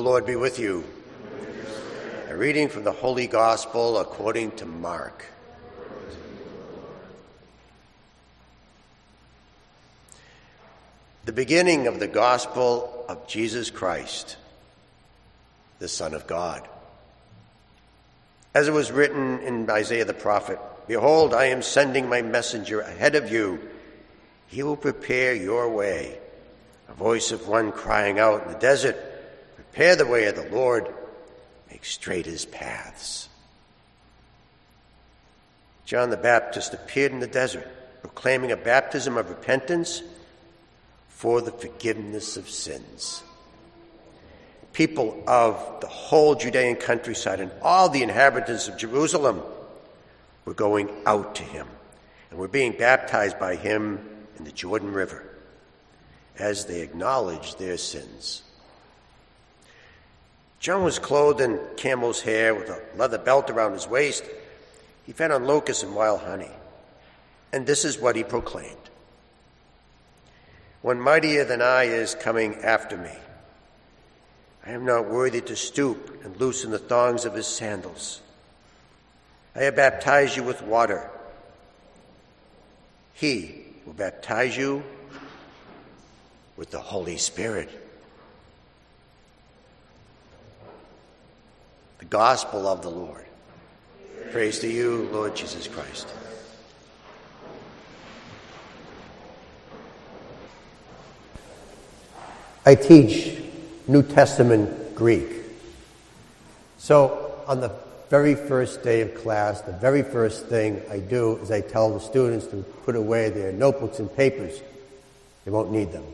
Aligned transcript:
Lord 0.00 0.26
be 0.26 0.36
with 0.36 0.58
you. 0.58 0.84
A 2.28 2.36
reading 2.36 2.68
from 2.68 2.84
the 2.84 2.92
Holy 2.92 3.26
Gospel 3.26 3.98
according 3.98 4.52
to 4.56 4.66
Mark. 4.66 5.24
The 11.24 11.32
beginning 11.32 11.86
of 11.86 11.98
the 11.98 12.08
Gospel 12.08 13.04
of 13.08 13.26
Jesus 13.26 13.70
Christ, 13.70 14.36
the 15.78 15.88
Son 15.88 16.14
of 16.14 16.26
God. 16.26 16.68
As 18.54 18.68
it 18.68 18.72
was 18.72 18.92
written 18.92 19.40
in 19.40 19.68
Isaiah 19.70 20.04
the 20.04 20.14
prophet, 20.14 20.58
Behold, 20.86 21.34
I 21.34 21.46
am 21.46 21.62
sending 21.62 22.08
my 22.08 22.22
messenger 22.22 22.80
ahead 22.80 23.14
of 23.14 23.30
you. 23.30 23.60
He 24.46 24.62
will 24.62 24.76
prepare 24.76 25.34
your 25.34 25.68
way. 25.68 26.18
A 26.88 26.94
voice 26.94 27.32
of 27.32 27.48
one 27.48 27.72
crying 27.72 28.18
out 28.18 28.46
in 28.46 28.52
the 28.52 28.58
desert, 28.58 28.96
Prepare 29.76 29.96
the 29.96 30.06
way 30.06 30.24
of 30.24 30.36
the 30.36 30.56
Lord, 30.56 30.88
make 31.70 31.84
straight 31.84 32.24
his 32.24 32.46
paths. 32.46 33.28
John 35.84 36.08
the 36.08 36.16
Baptist 36.16 36.72
appeared 36.72 37.12
in 37.12 37.20
the 37.20 37.26
desert, 37.26 37.68
proclaiming 38.00 38.52
a 38.52 38.56
baptism 38.56 39.18
of 39.18 39.28
repentance 39.28 40.00
for 41.10 41.42
the 41.42 41.52
forgiveness 41.52 42.38
of 42.38 42.48
sins. 42.48 43.22
People 44.72 45.22
of 45.26 45.62
the 45.82 45.88
whole 45.88 46.36
Judean 46.36 46.76
countryside 46.76 47.40
and 47.40 47.50
all 47.60 47.90
the 47.90 48.02
inhabitants 48.02 48.68
of 48.68 48.78
Jerusalem 48.78 49.42
were 50.46 50.54
going 50.54 50.88
out 51.04 51.34
to 51.34 51.42
him 51.42 51.66
and 52.30 52.38
were 52.38 52.48
being 52.48 52.72
baptized 52.72 53.38
by 53.38 53.56
him 53.56 54.08
in 54.38 54.44
the 54.44 54.52
Jordan 54.52 54.94
River 54.94 55.22
as 56.38 56.64
they 56.64 56.80
acknowledged 56.80 57.58
their 57.58 57.76
sins. 57.76 58.42
John 60.60 60.82
was 60.82 60.98
clothed 60.98 61.40
in 61.40 61.60
camel's 61.76 62.20
hair 62.20 62.54
with 62.54 62.68
a 62.68 62.80
leather 62.96 63.18
belt 63.18 63.50
around 63.50 63.72
his 63.72 63.86
waist. 63.86 64.24
He 65.04 65.12
fed 65.12 65.30
on 65.30 65.44
locusts 65.44 65.82
and 65.82 65.94
wild 65.94 66.20
honey. 66.20 66.50
And 67.52 67.66
this 67.66 67.84
is 67.84 67.98
what 67.98 68.16
he 68.16 68.24
proclaimed 68.24 68.76
One 70.82 71.00
mightier 71.00 71.44
than 71.44 71.62
I 71.62 71.84
is 71.84 72.14
coming 72.14 72.56
after 72.56 72.96
me. 72.96 73.12
I 74.66 74.72
am 74.72 74.84
not 74.84 75.08
worthy 75.08 75.40
to 75.42 75.56
stoop 75.56 76.24
and 76.24 76.36
loosen 76.38 76.72
the 76.72 76.78
thongs 76.78 77.24
of 77.24 77.34
his 77.34 77.46
sandals. 77.46 78.20
I 79.54 79.60
have 79.60 79.76
baptized 79.76 80.36
you 80.36 80.42
with 80.42 80.60
water. 80.62 81.08
He 83.14 83.64
will 83.86 83.94
baptize 83.94 84.56
you 84.56 84.82
with 86.56 86.70
the 86.70 86.80
Holy 86.80 87.16
Spirit. 87.16 87.85
The 92.06 92.18
gospel 92.18 92.68
of 92.68 92.82
the 92.82 92.88
Lord. 92.88 93.24
Praise 94.30 94.60
to 94.60 94.68
you, 94.68 95.08
Lord 95.10 95.34
Jesus 95.34 95.66
Christ. 95.66 96.06
I 102.64 102.76
teach 102.76 103.36
New 103.88 104.04
Testament 104.04 104.94
Greek. 104.94 105.26
So 106.78 107.42
on 107.48 107.60
the 107.60 107.72
very 108.08 108.36
first 108.36 108.84
day 108.84 109.00
of 109.00 109.16
class, 109.16 109.62
the 109.62 109.72
very 109.72 110.04
first 110.04 110.46
thing 110.46 110.82
I 110.88 111.00
do 111.00 111.38
is 111.38 111.50
I 111.50 111.60
tell 111.60 111.92
the 111.92 111.98
students 111.98 112.46
to 112.48 112.62
put 112.84 112.94
away 112.94 113.30
their 113.30 113.50
notebooks 113.50 113.98
and 113.98 114.14
papers. 114.14 114.60
They 115.44 115.50
won't 115.50 115.72
need 115.72 115.90
them. 115.90 116.04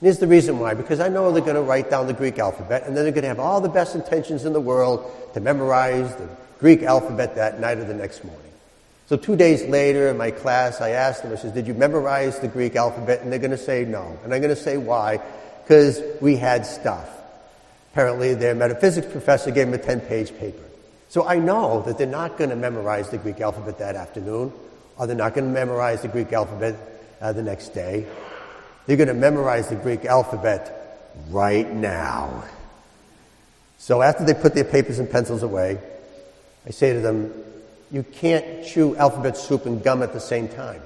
And 0.00 0.06
here's 0.06 0.18
the 0.18 0.28
reason 0.28 0.58
why. 0.58 0.74
Because 0.74 1.00
I 1.00 1.08
know 1.08 1.32
they're 1.32 1.42
going 1.42 1.56
to 1.56 1.62
write 1.62 1.90
down 1.90 2.06
the 2.06 2.12
Greek 2.12 2.38
alphabet, 2.38 2.84
and 2.84 2.96
then 2.96 3.04
they're 3.04 3.12
going 3.12 3.22
to 3.22 3.28
have 3.28 3.40
all 3.40 3.60
the 3.60 3.68
best 3.68 3.94
intentions 3.94 4.44
in 4.44 4.52
the 4.52 4.60
world 4.60 5.10
to 5.34 5.40
memorize 5.40 6.14
the 6.16 6.28
Greek 6.60 6.82
alphabet 6.82 7.34
that 7.34 7.60
night 7.60 7.78
or 7.78 7.84
the 7.84 7.94
next 7.94 8.24
morning. 8.24 8.44
So 9.08 9.16
two 9.16 9.36
days 9.36 9.64
later 9.64 10.08
in 10.08 10.18
my 10.18 10.30
class, 10.30 10.80
I 10.80 10.90
asked 10.90 11.22
them, 11.22 11.32
I 11.32 11.36
said, 11.36 11.54
did 11.54 11.66
you 11.66 11.74
memorize 11.74 12.38
the 12.40 12.48
Greek 12.48 12.76
alphabet? 12.76 13.22
And 13.22 13.32
they're 13.32 13.38
going 13.38 13.52
to 13.52 13.56
say 13.56 13.84
no. 13.84 14.18
And 14.22 14.34
I'm 14.34 14.40
going 14.40 14.54
to 14.54 14.60
say 14.60 14.76
why. 14.76 15.20
Because 15.64 16.00
we 16.20 16.36
had 16.36 16.66
stuff. 16.66 17.08
Apparently 17.92 18.34
their 18.34 18.54
metaphysics 18.54 19.06
professor 19.10 19.50
gave 19.50 19.70
them 19.70 19.80
a 19.80 19.82
10-page 19.82 20.36
paper. 20.38 20.62
So 21.08 21.26
I 21.26 21.38
know 21.38 21.82
that 21.82 21.96
they're 21.96 22.06
not 22.06 22.36
going 22.36 22.50
to 22.50 22.56
memorize 22.56 23.08
the 23.08 23.16
Greek 23.18 23.40
alphabet 23.40 23.78
that 23.78 23.96
afternoon, 23.96 24.52
or 24.98 25.06
they're 25.06 25.16
not 25.16 25.34
going 25.34 25.46
to 25.46 25.52
memorize 25.52 26.02
the 26.02 26.08
Greek 26.08 26.32
alphabet 26.32 26.76
uh, 27.20 27.32
the 27.32 27.42
next 27.42 27.70
day. 27.70 28.06
They're 28.88 28.96
going 28.96 29.08
to 29.08 29.14
memorize 29.14 29.68
the 29.68 29.76
Greek 29.76 30.06
alphabet 30.06 31.12
right 31.28 31.70
now. 31.70 32.44
So 33.76 34.00
after 34.00 34.24
they 34.24 34.32
put 34.32 34.54
their 34.54 34.64
papers 34.64 34.98
and 34.98 35.10
pencils 35.10 35.42
away, 35.42 35.78
I 36.66 36.70
say 36.70 36.94
to 36.94 37.00
them, 37.00 37.34
you 37.90 38.02
can't 38.02 38.64
chew 38.64 38.96
alphabet 38.96 39.36
soup 39.36 39.66
and 39.66 39.84
gum 39.84 40.02
at 40.02 40.14
the 40.14 40.20
same 40.20 40.48
time. 40.48 40.80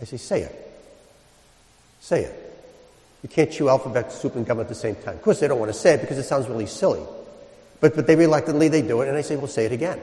I 0.00 0.04
say, 0.04 0.16
say 0.16 0.42
it. 0.42 0.82
Say 2.00 2.24
it. 2.24 2.54
You 3.22 3.28
can't 3.28 3.52
chew 3.52 3.68
alphabet 3.68 4.10
soup 4.10 4.34
and 4.34 4.44
gum 4.44 4.58
at 4.58 4.68
the 4.68 4.74
same 4.74 4.96
time. 4.96 5.14
Of 5.14 5.22
course, 5.22 5.38
they 5.38 5.46
don't 5.46 5.60
want 5.60 5.72
to 5.72 5.78
say 5.78 5.94
it 5.94 6.00
because 6.00 6.18
it 6.18 6.24
sounds 6.24 6.48
really 6.48 6.66
silly. 6.66 7.02
But, 7.78 7.94
but 7.94 8.08
they 8.08 8.16
reluctantly, 8.16 8.66
they 8.66 8.82
do 8.82 9.02
it, 9.02 9.08
and 9.08 9.16
I 9.16 9.20
say, 9.20 9.36
well, 9.36 9.46
say 9.46 9.66
it 9.66 9.72
again. 9.72 10.00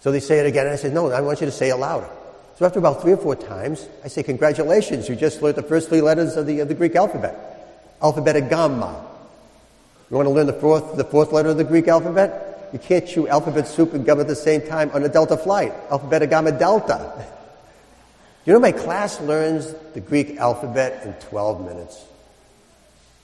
So 0.00 0.12
they 0.12 0.20
say 0.20 0.40
it 0.40 0.46
again, 0.46 0.66
and 0.66 0.74
I 0.74 0.76
say, 0.76 0.92
no, 0.92 1.10
I 1.10 1.22
want 1.22 1.40
you 1.40 1.46
to 1.46 1.52
say 1.52 1.70
it 1.70 1.76
louder. 1.76 2.10
So 2.58 2.66
after 2.66 2.80
about 2.80 3.02
three 3.02 3.12
or 3.12 3.16
four 3.16 3.36
times, 3.36 3.88
I 4.02 4.08
say, 4.08 4.24
congratulations, 4.24 5.08
you 5.08 5.14
just 5.14 5.40
learned 5.40 5.54
the 5.54 5.62
first 5.62 5.88
three 5.88 6.00
letters 6.00 6.36
of 6.36 6.44
the, 6.44 6.58
of 6.58 6.66
the 6.66 6.74
Greek 6.74 6.96
alphabet. 6.96 7.36
Alpha 8.02 8.20
beta 8.20 8.40
gamma. 8.40 9.06
You 10.10 10.16
want 10.16 10.26
to 10.26 10.32
learn 10.32 10.48
the 10.48 10.54
fourth, 10.54 10.96
the 10.96 11.04
fourth 11.04 11.30
letter 11.30 11.50
of 11.50 11.56
the 11.56 11.62
Greek 11.62 11.86
alphabet? 11.86 12.68
You 12.72 12.80
can't 12.80 13.06
chew 13.06 13.28
alphabet 13.28 13.68
soup 13.68 13.94
and 13.94 14.04
gum 14.04 14.18
at 14.18 14.26
the 14.26 14.34
same 14.34 14.62
time 14.62 14.90
on 14.92 15.04
a 15.04 15.08
Delta 15.08 15.36
flight. 15.36 15.72
Alphabet 15.88 16.28
gamma 16.28 16.50
delta. 16.50 17.24
You 18.44 18.54
know, 18.54 18.60
my 18.60 18.72
class 18.72 19.20
learns 19.20 19.74
the 19.92 20.00
Greek 20.00 20.38
alphabet 20.38 21.04
in 21.04 21.12
12 21.28 21.66
minutes. 21.68 22.02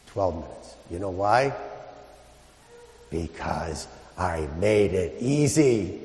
12 0.09 0.34
minutes. 0.34 0.75
You 0.91 0.99
know 0.99 1.09
why? 1.09 1.55
Because 3.09 3.89
I 4.19 4.47
made 4.59 4.93
it 4.93 5.16
easy. 5.22 5.99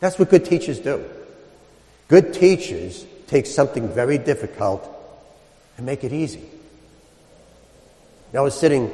That's 0.00 0.18
what 0.18 0.30
good 0.30 0.46
teachers 0.46 0.78
do. 0.78 1.04
Good 2.08 2.32
teachers 2.32 3.04
take 3.26 3.44
something 3.44 3.88
very 3.88 4.16
difficult 4.16 4.82
and 5.76 5.84
make 5.84 6.04
it 6.04 6.12
easy. 6.12 6.42
I 8.34 8.40
was 8.40 8.58
sitting 8.58 8.90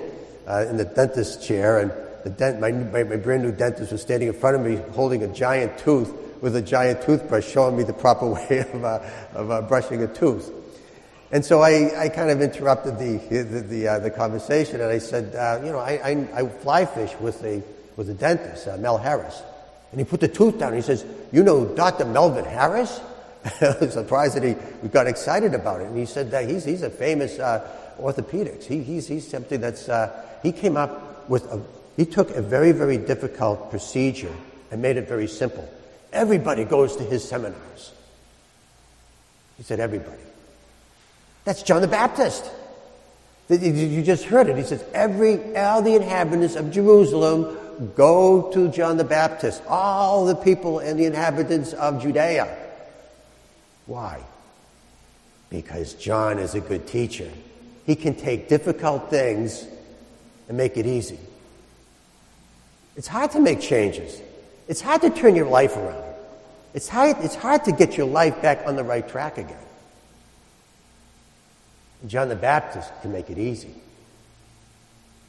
uh, 0.47 0.67
in 0.69 0.77
the 0.77 0.85
dentist 0.85 1.43
chair, 1.45 1.79
and 1.79 1.93
the 2.25 2.31
dent, 2.31 2.61
my, 2.61 2.73
my, 2.73 3.05
my, 3.05 3.17
brand 3.17 3.43
new 3.43 3.53
dentist 3.53 3.93
was 3.93 4.03
standing 4.03 4.29
in 4.29 4.35
front 4.35 4.57
of 4.57 4.63
me 4.63 4.77
holding 4.93 5.23
a 5.23 5.29
giant 5.29 5.79
tooth 5.79 6.13
with 6.41 6.57
a 6.57 6.63
giant 6.63 7.03
toothbrush, 7.03 7.49
showing 7.49 7.77
me 7.77 7.85
the 7.85 7.93
proper 7.93 8.29
way 8.51 8.65
of, 8.73 8.85
uh, 8.85 9.01
of 9.33 9.51
uh, 9.51 9.63
brushing 9.63 10.03
a 10.03 10.07
tooth. 10.07 10.51
And 11.33 11.45
so 11.45 11.63
I, 11.63 12.05
I 12.05 12.09
kind 12.11 12.31
of 12.31 12.41
interrupted 12.41 12.99
the, 12.99 13.17
the, 13.29 13.61
the, 13.61 13.89
uh, 13.89 13.99
the 14.01 14.11
conversation, 14.11 14.81
and 14.81 14.91
I 14.91 14.99
said, 14.99 15.35
uh, 15.35 15.65
you 15.65 15.73
know, 15.73 15.79
I, 15.79 15.93
I, 15.93 16.43
I, 16.43 16.49
fly 16.49 16.85
fish 16.85 17.13
with 17.21 17.43
a, 17.45 17.63
with 17.97 18.09
a 18.11 18.15
dentist, 18.15 18.69
uh, 18.69 18.77
Mel 18.77 18.99
Harris. 18.99 19.43
And 19.95 20.01
he 20.01 20.05
put 20.05 20.19
the 20.19 20.27
tooth 20.27 20.59
down. 20.59 20.73
And 20.73 20.77
he 20.77 20.83
says, 20.83 21.05
You 21.31 21.45
know 21.45 21.67
Dr. 21.67 22.05
Melvin 22.05 22.45
Harris? 22.45 23.01
I 23.61 23.77
was 23.81 23.93
surprised 23.93 24.35
that 24.35 24.43
he 24.43 24.89
got 24.89 25.07
excited 25.07 25.55
about 25.55 25.83
it. 25.83 25.87
And 25.87 25.97
he 25.97 26.05
said 26.05 26.33
that 26.33 26.49
he's, 26.49 26.65
he's 26.65 26.83
a 26.83 26.91
famous 26.91 27.39
uh, 27.39 27.65
orthopedics. 28.01 28.65
He, 28.65 28.83
he's, 28.83 29.07
he's 29.07 29.25
something 29.25 29.61
that's, 29.61 29.89
uh, 29.89 30.21
he 30.43 30.51
came 30.51 30.77
up 30.77 31.29
with 31.29 31.45
a, 31.45 31.63
he 31.97 32.05
took 32.07 32.31
a 32.31 32.43
very, 32.43 32.73
very 32.73 32.99
difficult 32.99 33.71
procedure 33.71 34.35
and 34.73 34.83
made 34.83 34.97
it 34.97 35.07
very 35.07 35.29
simple. 35.29 35.73
Everybody 36.13 36.65
goes 36.65 36.97
to 36.97 37.05
his 37.05 37.23
seminars. 37.23 37.93
He 39.57 39.63
said, 39.63 39.79
Everybody. 39.79 40.19
That's 41.45 41.63
John 41.63 41.83
the 41.83 41.87
Baptist. 41.87 42.51
You 43.49 44.03
just 44.03 44.25
heard 44.25 44.49
it. 44.49 44.57
He 44.57 44.65
says, 44.65 44.85
Every, 44.93 45.57
all 45.57 45.83
the 45.83 45.95
inhabitants 45.95 46.57
of 46.57 46.73
Jerusalem 46.73 47.57
Go 47.95 48.51
to 48.53 48.69
John 48.69 48.97
the 48.97 49.05
Baptist, 49.05 49.63
all 49.69 50.27
the 50.27 50.35
people 50.35 50.79
and 50.79 50.99
the 50.99 51.05
inhabitants 51.05 51.73
of 51.73 52.03
Judea. 52.03 52.57
Why? 53.87 54.23
Because 55.51 55.95
John 55.95 56.39
is 56.39 56.55
a 56.55 56.61
good 56.61 56.87
teacher. 56.87 57.31
He 57.87 57.97
can 57.97 58.15
take 58.15 58.49
difficult 58.49 59.11
things 59.11 59.67
and 60.49 60.57
make 60.57 60.77
it 60.77 60.87
easy. 60.87 61.19
It's 62.97 63.09
hard 63.09 63.33
to 63.33 63.41
make 63.41 63.61
changes. 63.61 64.21
It's 64.69 64.81
hard 64.81 65.03
to 65.03 65.11
turn 65.11 65.37
your 65.37 65.49
life 65.49 65.77
around. 65.77 66.03
It's 66.73 66.89
hard, 66.89 67.17
it's 67.21 67.35
hard 67.35 67.65
to 67.65 67.73
get 67.73 67.97
your 67.97 68.07
life 68.07 68.41
back 68.43 68.67
on 68.67 68.77
the 68.77 68.85
right 68.85 69.07
track 69.07 69.39
again. 69.39 69.57
John 72.07 72.29
the 72.29 72.37
Baptist 72.37 72.91
can 73.03 73.13
make 73.13 73.31
it 73.31 73.39
easy. 73.39 73.75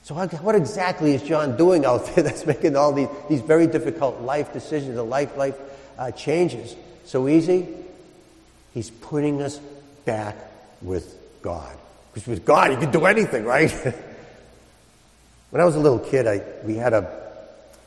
So 0.06 0.14
what 0.14 0.54
exactly 0.54 1.16
is 1.16 1.24
John 1.24 1.58
doing 1.58 1.84
out 1.84 2.06
there 2.06 2.24
that's 2.24 2.46
making 2.46 2.76
all 2.76 2.94
these, 2.94 3.08
these 3.28 3.42
very 3.42 3.66
difficult 3.66 4.22
life 4.22 4.54
decisions, 4.54 4.94
the 4.94 5.04
life, 5.04 5.36
life 5.36 5.58
uh, 5.98 6.12
changes 6.12 6.76
so 7.06 7.28
easy? 7.28 7.68
He's 8.72 8.92
putting 8.92 9.42
us 9.42 9.60
back 10.06 10.38
with 10.84 11.18
God. 11.42 11.76
Because 12.14 12.28
with 12.28 12.46
God, 12.46 12.72
you 12.72 12.78
can 12.78 12.92
do 12.92 13.06
anything, 13.06 13.46
right? 13.46 13.72
When 15.50 15.62
I 15.62 15.66
was 15.66 15.76
a 15.76 15.80
little 15.80 16.00
kid, 16.00 16.28
I, 16.28 16.44
we 16.64 16.76
had 16.76 16.94
a, 16.94 17.32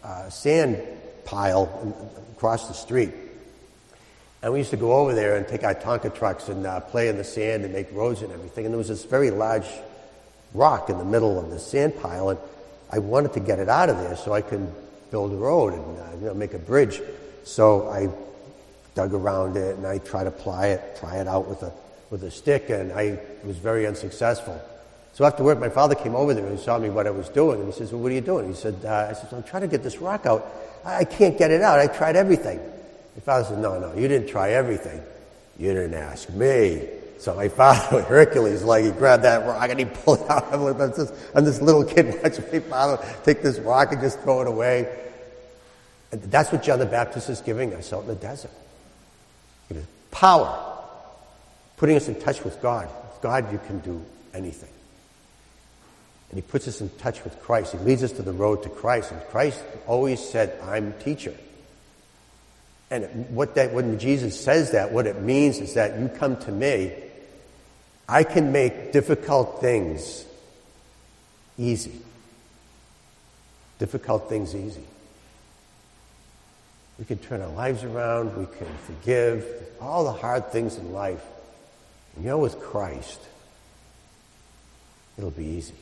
a 0.02 0.30
sand 0.30 0.80
pile 1.24 1.94
across 2.32 2.66
the 2.66 2.74
street. 2.74 3.12
And 4.42 4.52
we 4.52 4.60
used 4.60 4.70
to 4.70 4.76
go 4.76 4.92
over 4.94 5.14
there 5.14 5.36
and 5.36 5.46
take 5.46 5.62
our 5.62 5.74
Tonka 5.74 6.14
trucks 6.14 6.48
and 6.48 6.66
uh, 6.66 6.80
play 6.80 7.08
in 7.08 7.16
the 7.16 7.24
sand 7.24 7.64
and 7.64 7.74
make 7.74 7.92
roads 7.92 8.22
and 8.22 8.32
everything. 8.32 8.64
And 8.64 8.72
there 8.72 8.78
was 8.78 8.88
this 8.88 9.04
very 9.04 9.30
large 9.30 9.66
rock 10.54 10.90
in 10.90 10.98
the 10.98 11.04
middle 11.04 11.38
of 11.38 11.50
the 11.50 11.58
sand 11.58 11.96
pile, 12.00 12.30
and 12.30 12.38
I 12.90 12.98
wanted 12.98 13.34
to 13.34 13.40
get 13.40 13.58
it 13.58 13.68
out 13.68 13.90
of 13.90 13.98
there 13.98 14.16
so 14.16 14.32
I 14.32 14.40
could 14.40 14.72
build 15.10 15.32
a 15.32 15.36
road 15.36 15.74
and 15.74 15.98
uh, 15.98 16.04
you 16.20 16.26
know, 16.26 16.34
make 16.34 16.54
a 16.54 16.58
bridge. 16.58 17.00
So 17.44 17.88
I 17.88 18.08
dug 18.94 19.14
around 19.14 19.56
it 19.56 19.76
and 19.76 19.86
I 19.86 19.98
tried 19.98 20.24
to 20.24 20.30
ply 20.30 20.68
it, 20.68 20.96
pry 20.98 21.18
it 21.18 21.28
out 21.28 21.48
with 21.48 21.62
a 21.62 21.72
with 22.10 22.24
a 22.24 22.30
stick, 22.30 22.70
and 22.70 22.92
I 22.92 23.18
was 23.44 23.58
very 23.58 23.86
unsuccessful. 23.86 24.60
So 25.12 25.24
after 25.24 25.42
work, 25.42 25.58
my 25.58 25.68
father 25.68 25.94
came 25.94 26.14
over 26.14 26.32
there 26.32 26.46
and 26.46 26.58
saw 26.58 26.78
me 26.78 26.88
what 26.88 27.06
I 27.06 27.10
was 27.10 27.28
doing, 27.28 27.60
and 27.60 27.72
he 27.72 27.78
says, 27.78 27.92
"Well, 27.92 28.00
what 28.00 28.12
are 28.12 28.14
you 28.14 28.20
doing?" 28.20 28.48
He 28.48 28.54
said, 28.54 28.76
uh, 28.84 29.08
"I 29.10 29.12
said 29.12 29.28
I'm 29.32 29.42
trying 29.42 29.62
to 29.62 29.68
get 29.68 29.82
this 29.82 29.98
rock 29.98 30.24
out. 30.26 30.46
I 30.84 31.04
can't 31.04 31.36
get 31.36 31.50
it 31.50 31.60
out. 31.60 31.78
I 31.78 31.86
tried 31.86 32.16
everything." 32.16 32.58
My 32.58 33.20
father 33.22 33.44
said, 33.44 33.58
"No, 33.58 33.78
no, 33.78 33.94
you 33.94 34.08
didn't 34.08 34.28
try 34.28 34.50
everything. 34.50 35.02
You 35.58 35.74
didn't 35.74 35.94
ask 35.94 36.30
me." 36.30 36.88
So 37.18 37.34
my 37.34 37.48
father, 37.48 38.02
Hercules, 38.08 38.62
like 38.62 38.84
he 38.84 38.90
grabbed 38.90 39.24
that 39.24 39.46
rock 39.46 39.68
and 39.68 39.78
he 39.78 39.84
pulled 39.84 40.20
it 40.20 40.30
out. 40.30 40.52
I'm 40.52 40.76
this, 40.76 41.12
I'm 41.34 41.44
this 41.44 41.60
little 41.60 41.84
kid 41.84 42.06
watching 42.22 42.44
my 42.52 42.60
father 42.60 43.16
take 43.24 43.42
this 43.42 43.58
rock 43.58 43.92
and 43.92 44.00
just 44.00 44.20
throw 44.20 44.40
it 44.40 44.46
away. 44.46 44.88
And 46.10 46.22
that's 46.22 46.50
what 46.52 46.62
John 46.62 46.78
the 46.78 46.86
Baptist 46.86 47.28
is 47.28 47.40
giving 47.40 47.74
us 47.74 47.92
out 47.92 48.02
in 48.02 48.08
the 48.08 48.14
desert. 48.14 48.50
Power. 50.10 50.74
Putting 51.76 51.96
us 51.96 52.08
in 52.08 52.18
touch 52.20 52.42
with 52.42 52.60
God. 52.62 52.88
With 53.12 53.22
God, 53.22 53.52
you 53.52 53.60
can 53.66 53.78
do 53.80 54.02
anything. 54.34 54.70
And 56.30 56.36
he 56.36 56.42
puts 56.42 56.66
us 56.68 56.80
in 56.80 56.88
touch 56.98 57.22
with 57.24 57.40
Christ. 57.40 57.72
He 57.72 57.78
leads 57.78 58.02
us 58.02 58.12
to 58.12 58.22
the 58.22 58.32
road 58.32 58.62
to 58.62 58.68
Christ. 58.68 59.12
And 59.12 59.20
Christ 59.28 59.62
always 59.86 60.20
said, 60.20 60.58
I'm 60.62 60.92
teacher. 60.94 61.34
And 62.90 63.28
what 63.30 63.54
that, 63.54 63.72
when 63.72 63.98
Jesus 63.98 64.38
says 64.38 64.72
that, 64.72 64.92
what 64.92 65.06
it 65.06 65.20
means 65.20 65.58
is 65.58 65.74
that 65.74 65.98
you 65.98 66.08
come 66.08 66.36
to 66.38 66.50
me, 66.50 66.92
I 68.08 68.24
can 68.24 68.52
make 68.52 68.92
difficult 68.92 69.60
things 69.60 70.24
easy. 71.58 72.00
Difficult 73.78 74.28
things 74.28 74.54
easy. 74.54 74.84
We 76.98 77.04
can 77.04 77.18
turn 77.18 77.42
our 77.42 77.50
lives 77.50 77.84
around. 77.84 78.36
We 78.36 78.46
can 78.46 78.66
forgive 78.86 79.44
all 79.80 80.04
the 80.04 80.12
hard 80.12 80.50
things 80.50 80.76
in 80.76 80.92
life. 80.92 81.24
You 82.16 82.24
know, 82.24 82.38
with 82.38 82.58
Christ, 82.58 83.20
it'll 85.16 85.30
be 85.30 85.44
easy. 85.44 85.74